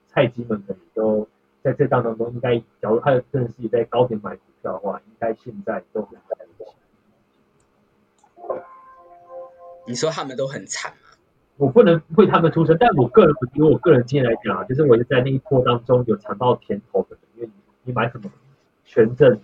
[0.08, 1.28] 菜鸡们可能都
[1.62, 6.38] 在这当当中，应该假如他真的是在高点买股票的话，应该现在都很惨。
[9.88, 10.98] 你说他们都很惨吗？
[11.56, 17.54] 我不能为他们出声，但我个人以我个人经验来讲啊，就是我是在那一波当中有尝到甜头的，因为你
[17.86, 18.30] 你买什么
[18.86, 19.40] 权证。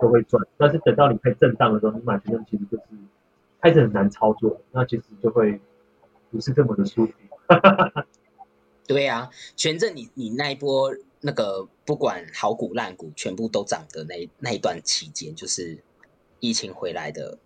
[0.00, 2.84] 都会赚，但是等到你开始震荡的时候，你买权证其实就是
[3.60, 5.60] 开始很难操作，那其实就会
[6.30, 7.12] 不是这么的舒服。
[8.86, 15.78] 对啊，权证你你那一波那个不管好股烂股全部都涨的那那一段期间，就是
[16.40, 17.38] 疫情回来的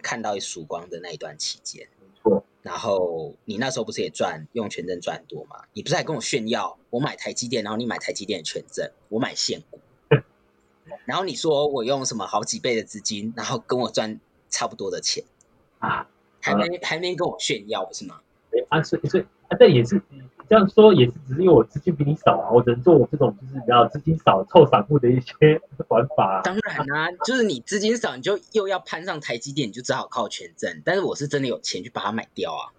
[0.00, 1.86] 看到一曙光的那一段期间。
[2.00, 2.42] 没错。
[2.62, 5.64] 然后你那时候不是也赚用权证赚多吗？
[5.74, 9.78] 你不是还跟我炫耀我买台积电，然后你买台积电的权证，我买现股。
[11.04, 15.24] 然后你说我用什么好几倍的资金，然后跟我赚差不多的钱
[15.78, 16.06] 啊？
[16.40, 18.20] 还没还没跟我炫耀是吗？
[18.50, 20.00] 对啊，所以所以啊，这也是
[20.48, 26.40] 这样说，也是只是因为我资金比你少啊，我只能做我这种就是比较资金少凑散户的一些玩法。
[26.42, 30.80] 当然啦，就是你资金少，你就又要攀上台积电，你就只好靠权证。
[30.84, 32.72] 但是我是真的有钱去把它买掉啊。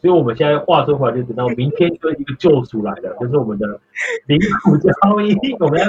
[0.00, 3.80] 所以我们现在话说回来，就等到明天就一个救赎来了，就是我们的
[4.26, 5.34] 零股交易。
[5.58, 5.86] 我们要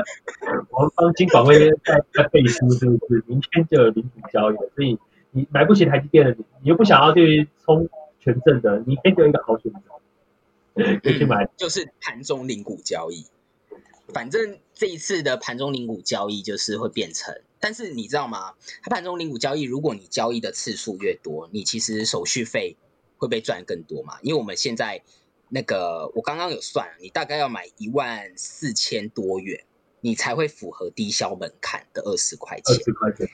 [0.72, 3.24] 我们帮金管会在在背书，是不是？
[3.28, 4.72] 明天就有零股交易了。
[4.76, 4.98] 所以
[5.30, 7.88] 你买不起台积电的，你你又不想要去冲
[8.20, 11.48] 全证的，明天就一个好选择，可以去买。
[11.56, 13.28] 就是盘中零股交易，
[14.12, 18.54] 反正这一次的盘中零股交易就是会变成，但是你知道吗？
[18.82, 22.76] 它盘中零股交易，如果你交易的次数越多，你其实手续费。
[23.20, 24.18] 会被赚更多嘛？
[24.24, 25.04] 因为我们现在
[25.50, 29.64] 那个，我刚刚有算，你大概要买一万四千多元，
[30.02, 32.76] 你才会符合低消门槛的二十块钱。
[32.76, 33.30] 二十块钱，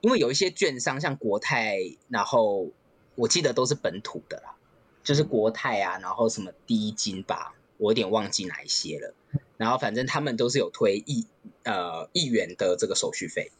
[0.00, 1.76] 因为有一些券商，像国泰，
[2.08, 2.70] 然后
[3.14, 4.56] 我记得都是本土的啦，
[5.04, 9.14] 就是国泰啊，然后什么低金吧，我有点忘记哪一些了。
[9.58, 11.26] 然后反正他们都是有推一
[11.64, 13.52] 呃一元的这个手续费，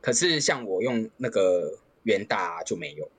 [0.00, 3.10] 可是像我用那个元大就没有。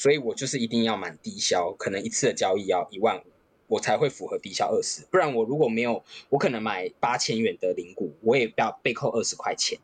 [0.00, 3.24] 所以我就是一定要满低消，可能一次的交易要一万五，
[3.66, 5.04] 我才会符合低消二十。
[5.10, 9.78] 不然我如果没有，我可能买八千元的零股，我也要被扣二十块钱。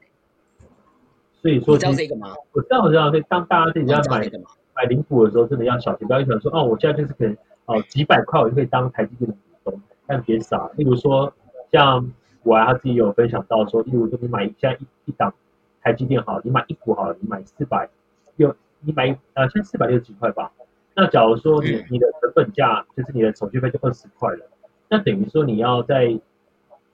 [1.42, 2.34] 所以说，你知道这个吗？
[2.52, 3.12] 我知道，我知道。
[3.28, 4.26] 当大家自己要买
[4.74, 10.70] 买零股的时候，真的要小心，不要想说哦，我现在就是可能哦几百块我就可以当台积电的股东，但别傻。
[10.76, 11.30] 例如说，
[11.70, 12.10] 像
[12.42, 15.34] 我啊，他自己有分享到说，例如说你买现在一一档
[15.82, 17.90] 台积电好，你买一股好了，你买四百。
[18.36, 20.52] 有你买呃，现在四百六十几块吧。
[20.94, 24.48] 那假如说你你的成本价就是你的手续费就二十块了，
[24.88, 26.18] 那等于说你要在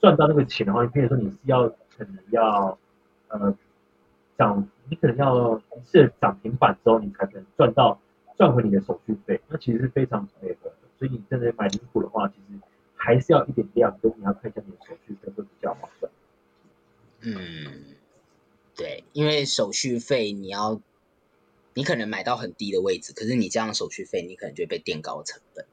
[0.00, 2.76] 赚到那个钱的话，你比如说你是要可能要
[3.28, 3.55] 呃
[4.37, 8.00] 涨，你可能要一次涨停板之后，你才能赚到
[8.37, 10.76] 赚回你的手续费，那其实是非常配合的。
[10.98, 12.61] 所以你真的买零股的话，其实
[12.96, 16.11] 还是要一点量，跟你要看一下你的手续费会比较划算。
[17.20, 17.85] 嗯，
[18.74, 20.81] 对，因为手续费你要，
[21.74, 25.64] 你可能买到很低的位置，可是你这样手续费，你可能就会被垫高成本。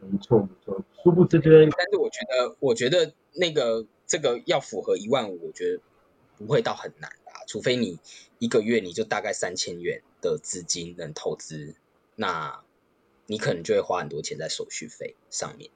[0.00, 5.80] 没错没错，殊不知就是，但是我觉得，我觉得那个这个要符合一万五，我觉得
[6.38, 7.98] 不会到很难吧，除非你
[8.38, 11.74] 一个月你就大概三千元的资金能投资，
[12.16, 12.62] 那
[13.26, 15.70] 你可能就会花很多钱在手续费上面。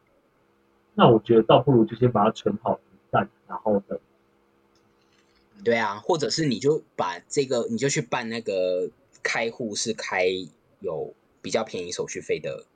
[0.94, 3.98] 那我觉得倒不如就先把它存好一旦，然后等。
[5.62, 8.90] 对啊，或者是你就把这个，你就去办那个
[9.34, 10.28] 开户是开
[10.78, 12.68] 有比较便宜手续费的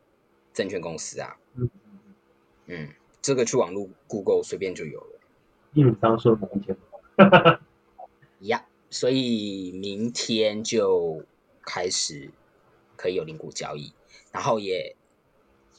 [0.52, 1.38] 证券公司啊。
[1.54, 1.70] 嗯
[2.66, 5.20] 嗯这个去网络 Google 随便就有了。
[5.72, 6.76] 例如刚说明天。
[8.40, 11.24] 呀，所以明天就
[11.62, 12.32] 开始
[12.96, 13.92] 可以有零股交易，
[14.32, 14.96] 然后也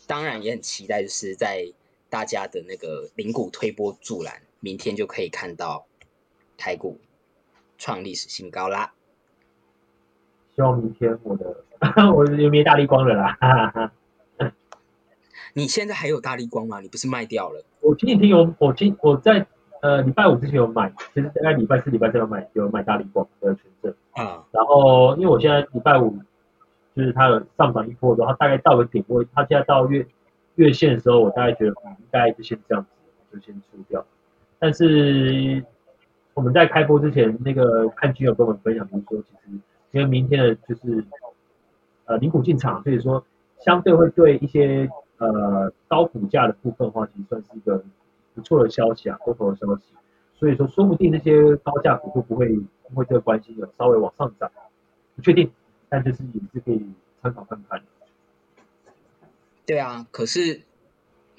[0.08, 1.74] 当然也很期待，就是在
[2.10, 5.86] 大家的那个零股推波助澜，明天就可以看到。
[6.56, 7.02] 台股
[7.78, 8.94] 创历史新高啦！
[10.60, 11.56] 希望明天我的
[12.14, 13.92] 我有没大力光了啦？
[15.56, 16.82] 你现在还有大力光吗？
[16.82, 17.64] 你不是卖掉了？
[17.80, 19.48] 我前几天有，我今我在
[19.82, 24.44] 呃礼拜五之前有买，其实大概礼拜四、礼拜三有买，有买大力光的权证啊。
[24.52, 26.18] 然后因为我现在礼拜五
[26.94, 30.06] 就是它有上涨一波的话，它大概到了顶位，它现在到月
[30.56, 34.06] 月线的时候，我大概觉得应该就先这样子，就先出掉。
[34.60, 35.64] 但是。
[36.36, 39.60] 我们在开播之前，那个看君有跟我们分享，就是说，其实
[39.92, 41.04] 因为明天的就是
[42.06, 43.26] 呃零股进场，所以说
[43.60, 47.84] 相对会对一些呃高股价的部分的话，其实算是一个
[48.36, 49.84] 不错的消息啊，多头的消息。
[50.36, 54.52] 所以说，说不定那些高价股会不会因为这个关系有稍微往上涨，
[55.16, 55.52] 不确定，
[55.90, 56.86] 但就是也是可以
[57.22, 57.82] 参考看看。
[59.66, 60.62] 对啊，可是。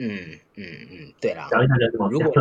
[0.02, 1.46] 嗯嗯嗯，对啦。
[1.50, 2.32] 讲一下这个如果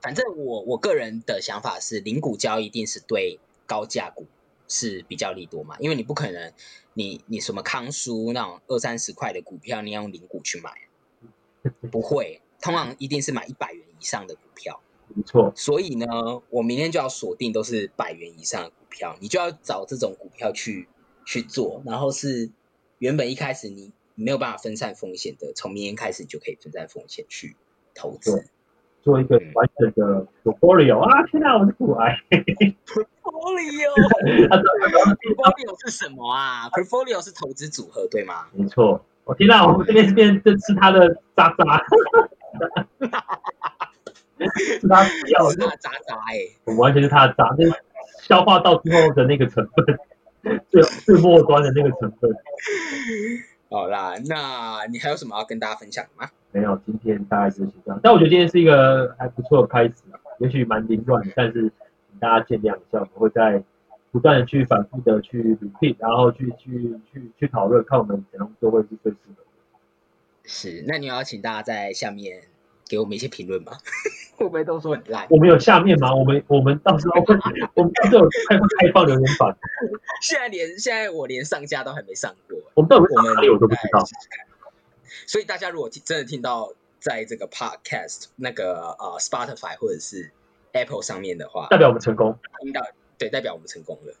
[0.00, 4.26] 反正我我个人的想法是，零股交易一定是对高价股
[4.72, 6.52] 是比较利多嘛，因为你不可能，
[6.94, 10.72] 你你什么康舒那种二三十块的股票，你要用零股去买，
[11.92, 14.80] 不会，通常一定是买一百元以上的股票。
[15.14, 15.52] 没错。
[15.54, 16.06] 所以呢，
[16.50, 20.88] 我明天就要锁定都是百元以上的股票，你就要找这种股票去
[21.26, 22.50] 去做，然后是
[22.98, 23.92] 原本一开始你。
[24.14, 27.56] 没有办法分散风险的，从明天开始就可以分散风险去
[27.94, 28.46] 投资，
[29.02, 31.22] 做一个完整的 portfolio 啊！
[31.26, 32.16] 天哪，我是股癌
[33.22, 38.46] portfolio，portfolio 是什么啊？portfolio 是投资组合对吗？
[38.52, 41.84] 没错，我听到我们这边这边在吃他的渣渣，
[44.80, 47.74] 是他要的渣渣哎，我完全是他的渣，就是
[48.22, 49.98] 消化到之后的那个成分，
[50.70, 52.30] 最最末端的那个成分。
[53.68, 56.30] 好啦，那你还有什么要跟大家分享的吗？
[56.52, 57.98] 没有，今天大概就是这样。
[58.02, 63.62] 但我觉得今天是一个还不错的开始啊，也许蛮凌乱，但是请大家见谅一下，我们会在
[64.10, 69.48] 不断的去反复的去 repeat，然后去去去去讨论，看我们怎样做会是最适合的。
[70.44, 72.42] 是，那你要请大家在下面。
[72.88, 73.72] 给我们一些评论吗，
[74.36, 75.26] 会不会都说很烂？
[75.30, 76.14] 我们有下面吗？
[76.14, 77.34] 我们我们到时候会，
[77.74, 79.56] 我们到时候 开开放留言板。
[80.20, 84.04] 现在连现在我连上架都还没上过，我们到底我们哪里我都不知道。
[85.26, 90.30] 所以大家如果真的听到在这个 podcast 那个呃 Spotify 或者是
[90.72, 92.38] Apple 上面的话，代表我们成功。
[92.60, 92.80] 听到
[93.18, 94.14] 对，代表我们成功了。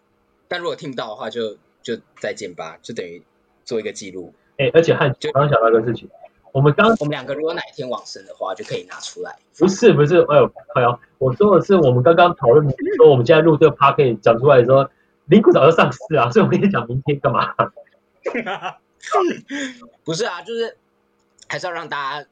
[0.48, 3.22] 但如果听不到的话，就就再见吧，就等于
[3.64, 4.34] 做一个记录。
[4.58, 6.08] 哎，而且汉就刚刚想到一个事情。
[6.52, 9.34] 我们刚我们两个如果哪一天往生的话，就可以拿出来。
[9.58, 14.90] 不是不是，哎呦哎呦，我说的是我们刚刚讨论说，我们现在录这个 p a r t 讲出来说，
[15.26, 17.54] 林股早就上市啊，所以我跟你讲明天干嘛？
[20.04, 20.76] 不是啊，就是
[21.48, 22.28] 还是要让大家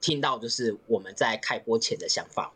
[0.00, 2.52] 听到，就是我们在开播前的想法。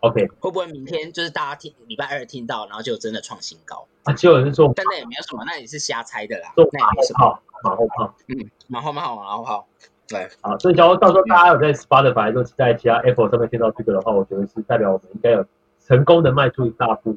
[0.00, 3.86] OK，会不会明天就是大家听礼拜二听到，然后就真的创新高？
[4.04, 6.52] 啊，就有人说，但那也没有什么，那也是瞎猜的啦。
[6.56, 9.66] 那也没什么，马后炮，嗯，马后炮，马后炮。
[10.08, 15.44] 对，好，所以假如到时候大家有在 Spotify 或者在其他 Apple 上面听到这个的话，我觉得是代表我们应该有
[15.86, 17.16] 成功的迈出一大步，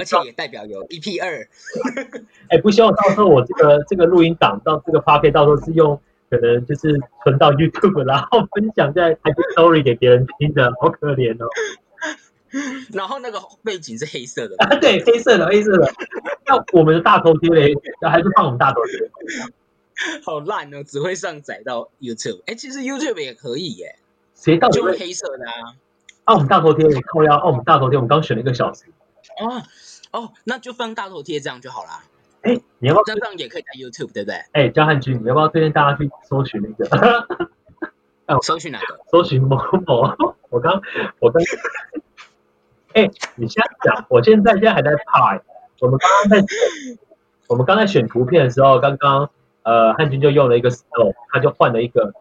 [0.00, 1.46] 而且也代表有 EP 二。
[2.48, 11.46] 哎，不希望到时候我这个这个录音档到这个发配，到时候是用可能就是存到 YouTube，然后分享在 IG Story 给别人听的，好可怜哦。
[12.92, 15.88] 然后那个背景是黑色的，对，黑色的，黑色的。
[16.46, 17.72] 那我们的大头贴嘞，
[18.10, 19.50] 还是放我们大头贴？
[20.24, 22.40] 好烂哦，只会上载到 YouTube。
[22.46, 23.96] 哎，其实 YouTube 也可以耶，
[24.34, 25.76] 谁到就黑色的啊？
[26.24, 28.84] 啊，我们大头贴，你靠腰，啊，我们大头贴，我们刚选了一个小时。
[29.40, 29.62] 哦
[30.12, 32.02] 哦，那就放大头贴这样就好啦。
[32.42, 34.36] 哎，你要不要这样也可以在 YouTube，对不对？
[34.52, 37.26] 哎，江汉军，你要不要推荐大家去搜寻那个？
[38.42, 38.98] 搜寻哪个？
[39.10, 39.56] 搜寻某
[39.86, 40.08] 某。
[40.48, 40.80] 我刚，
[41.18, 41.42] 我刚。
[42.94, 45.42] 哎，你现在讲，我现在现在还在拍。
[45.80, 46.46] 我们刚刚在，
[47.46, 49.30] 我们刚才选图片的时候，刚刚
[49.62, 50.70] 呃汉军就用了一个
[51.32, 52.12] 他就换了一个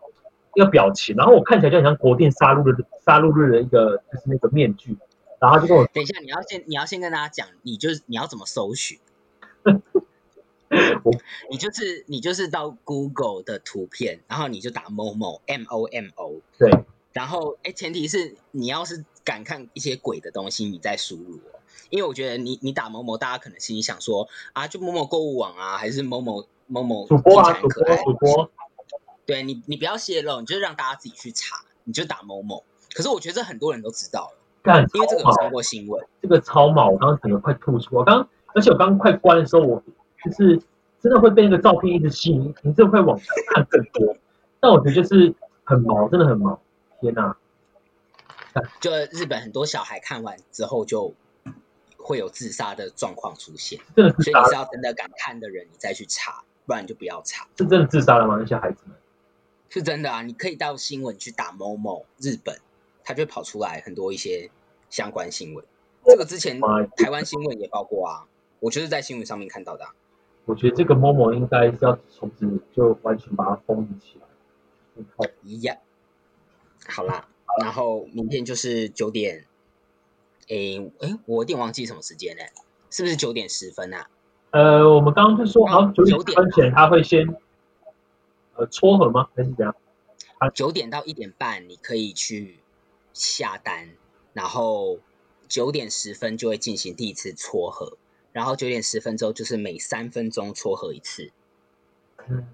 [0.55, 4.97] 一个表情，然后我看起来就很像国定杀戮日杀戮日的一个就是那个面具，
[5.41, 8.99] 然后就跟我等一下，你要先你要先跟大家讲，你就是你要怎么搜寻？
[11.03, 11.11] 我
[11.49, 16.69] 你就是你就是到 Google 的图片，然后你就打 Momo M O M O 对，
[17.11, 21.59] 然后哎前提是你要是敢看一些鬼的东西，你再输入哦。
[21.89, 28.51] 因为我觉得你你打某某，大家可能心里想说啊，就某某购物网啊，还是某某某某主播啊，主播主播，
[29.25, 32.63] 对你你不要泄露，你就让大家自己去查，你就打某某。
[32.93, 37.95] 可是我觉得这很多人都知道了，干，因为这个有上过新闻，这个超毛，我刚刚整个快吐出。
[37.95, 39.83] 我刚而且我刚刚快关的时候，我
[40.23, 40.61] 就是
[40.99, 44.15] 真的会被那个照片一直吸引，你真的会往下看更多。
[44.59, 45.33] 但我觉得就是
[45.63, 46.59] 很毛，真的很毛，
[47.01, 47.35] 天哪！
[48.79, 51.13] 就日本很多小孩看完之后就。
[52.01, 57.45] 会有自杀的状况出现，所以你是要真的敢看的人，你再去查，不然你就不要查。
[57.57, 58.37] 是真的自杀了吗？
[58.39, 58.95] 那些孩子们
[59.69, 60.23] 是真的啊！
[60.23, 62.57] 你可以到新闻去打某某日本，
[63.09, 64.51] 它就会跑出来很多一些
[64.87, 65.65] 相关新闻。
[66.05, 66.61] 这个之前
[66.95, 68.27] 台湾新闻也报过啊，
[68.59, 69.83] 我就是在新闻上面看到的。
[70.45, 75.27] 我觉得这个某某应该是要从此就完全把它封闭起来。
[75.41, 75.75] 一样。
[76.87, 77.27] 好啦，
[77.63, 79.45] 然后明天就是九点。
[80.49, 82.51] 诶诶，我有点忘记什么时间嘞，
[82.91, 84.07] 是不是九点十分啊？
[84.51, 87.27] 呃，我们刚刚就说，好九点分前他会先
[88.53, 89.29] 呃撮合吗？
[89.35, 89.75] 还是怎样？
[90.37, 92.58] 啊，九点到一点半你可以去
[93.19, 93.89] 下单，
[94.33, 94.99] 然后
[95.47, 97.97] 九点十分就会进行第一次撮合，
[98.31, 101.31] 然后九点十分之后就是每三分钟撮合一次。
[102.27, 102.47] 嗯，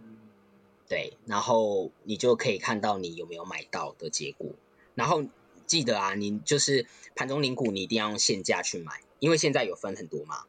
[0.89, 4.49] 对，然后你就可以看到你有没有买到的结果，
[4.95, 5.23] 然后。
[5.67, 6.85] 记得啊，你就是
[7.15, 10.43] 盘中领股，你一定要用现价去买，因为现在有分很多嘛。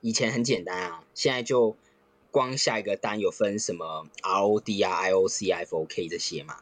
[0.00, 1.76] 以前很简单啊，现在就
[2.32, 6.56] 光下一个单有分什么 ROD 啊、IOC、FOK 这些嘛。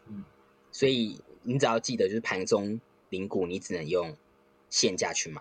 [0.70, 2.78] 所以你只要记得，就是盘中
[3.14, 4.16] 领股，你只能用
[4.68, 5.40] 现价去买。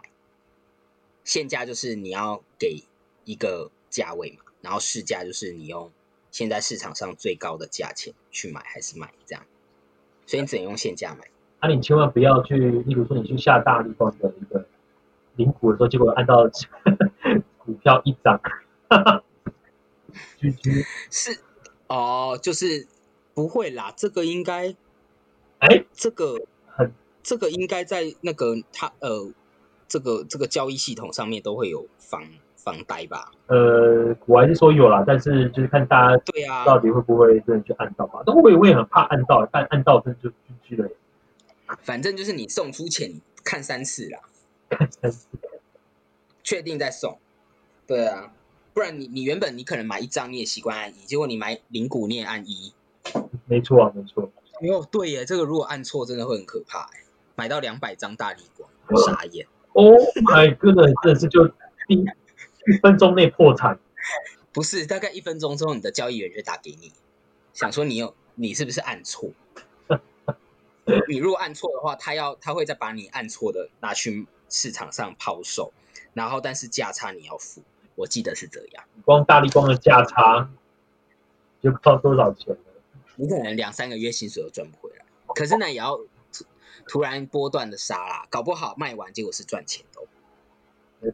[1.24, 2.84] 现价就是你要给
[3.26, 5.91] 一个价位嘛，然后市价就是你用
[6.30, 9.43] 现在市场上最高的价钱去买还是买这样。
[10.28, 11.28] 所以你只能用现价买。
[11.61, 14.67] 那你千万不要去，例如说你去下大力光的一个
[15.38, 16.49] 领股的时候，结果按照
[17.57, 18.39] 股票一涨，
[21.09, 21.39] 是
[21.88, 22.86] 哦，就是
[23.34, 24.76] 不会啦，这个应该，
[25.59, 26.45] 哎，这个很，
[27.24, 29.32] 这个应该在那个他呃，
[29.88, 32.21] 这个这个交易系统上面都会有防
[32.55, 33.32] 防呆吧？
[33.47, 38.21] 呃，我还是说有啦，但是就是看大家对啊，到底会不会真的去按到吧？
[38.26, 40.89] 但我也我也很怕按到，但按到真的就就去了。
[41.82, 44.19] 反正就是你送出钱看三次啦，
[44.69, 45.28] 看三次，
[46.43, 47.17] 确定再送。
[47.88, 48.34] 对啊，
[48.74, 52.74] 不然你你原本你可能买一张你也习惯按一，结果你买零股你也按一。
[53.45, 54.30] 没错啊，没错。
[54.61, 57.03] 没有，对耶，这个如果按错真的会很可怕哎，
[57.36, 58.70] 买到两百张大力光，
[59.04, 59.48] 傻眼。
[59.74, 61.48] Oh my god，真的是就
[61.88, 63.80] 一一分钟内破产。
[64.52, 66.92] 不是，大概一分钟之后你的交易员就打给你，
[67.54, 69.32] 想说你有你是不是按错？
[71.08, 75.72] 你如果按错的话，他要他会再把你按错的拿去市场上抛售，
[76.14, 77.62] 然后但是价差你要付，
[77.96, 78.84] 我记得是这样。
[79.06, 80.50] 光大力光的价差
[81.62, 82.60] 就不知道多少钱了，
[83.16, 85.06] 你可能两三个月薪水都赚不回来。
[85.34, 85.98] 可是呢，也要
[86.88, 90.01] 突然波段的杀啦，搞不好卖完结果是赚钱的。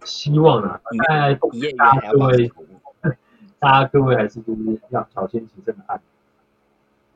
[0.05, 1.74] 希望啊，大家各位，
[3.60, 6.01] 大家各位还是就是要小心谨慎的按。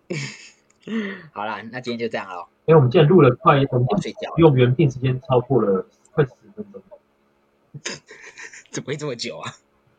[1.34, 2.48] 好啦，那今天就这样喽。
[2.66, 6.82] 因为我们今天录了快，我们睡觉，用原定时间超过了快十分钟。
[8.72, 9.54] 怎么会这么久啊？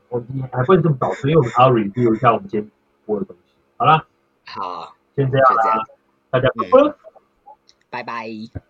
[0.08, 2.70] 我你还不能这么早睡，因为我们还要 review 一下我们今天
[3.06, 3.54] 播的东西。
[3.76, 4.06] 好啦，
[4.46, 5.84] 好，先这样啦，
[6.30, 6.96] 大家拜拜。
[7.94, 8.64] 拜拜。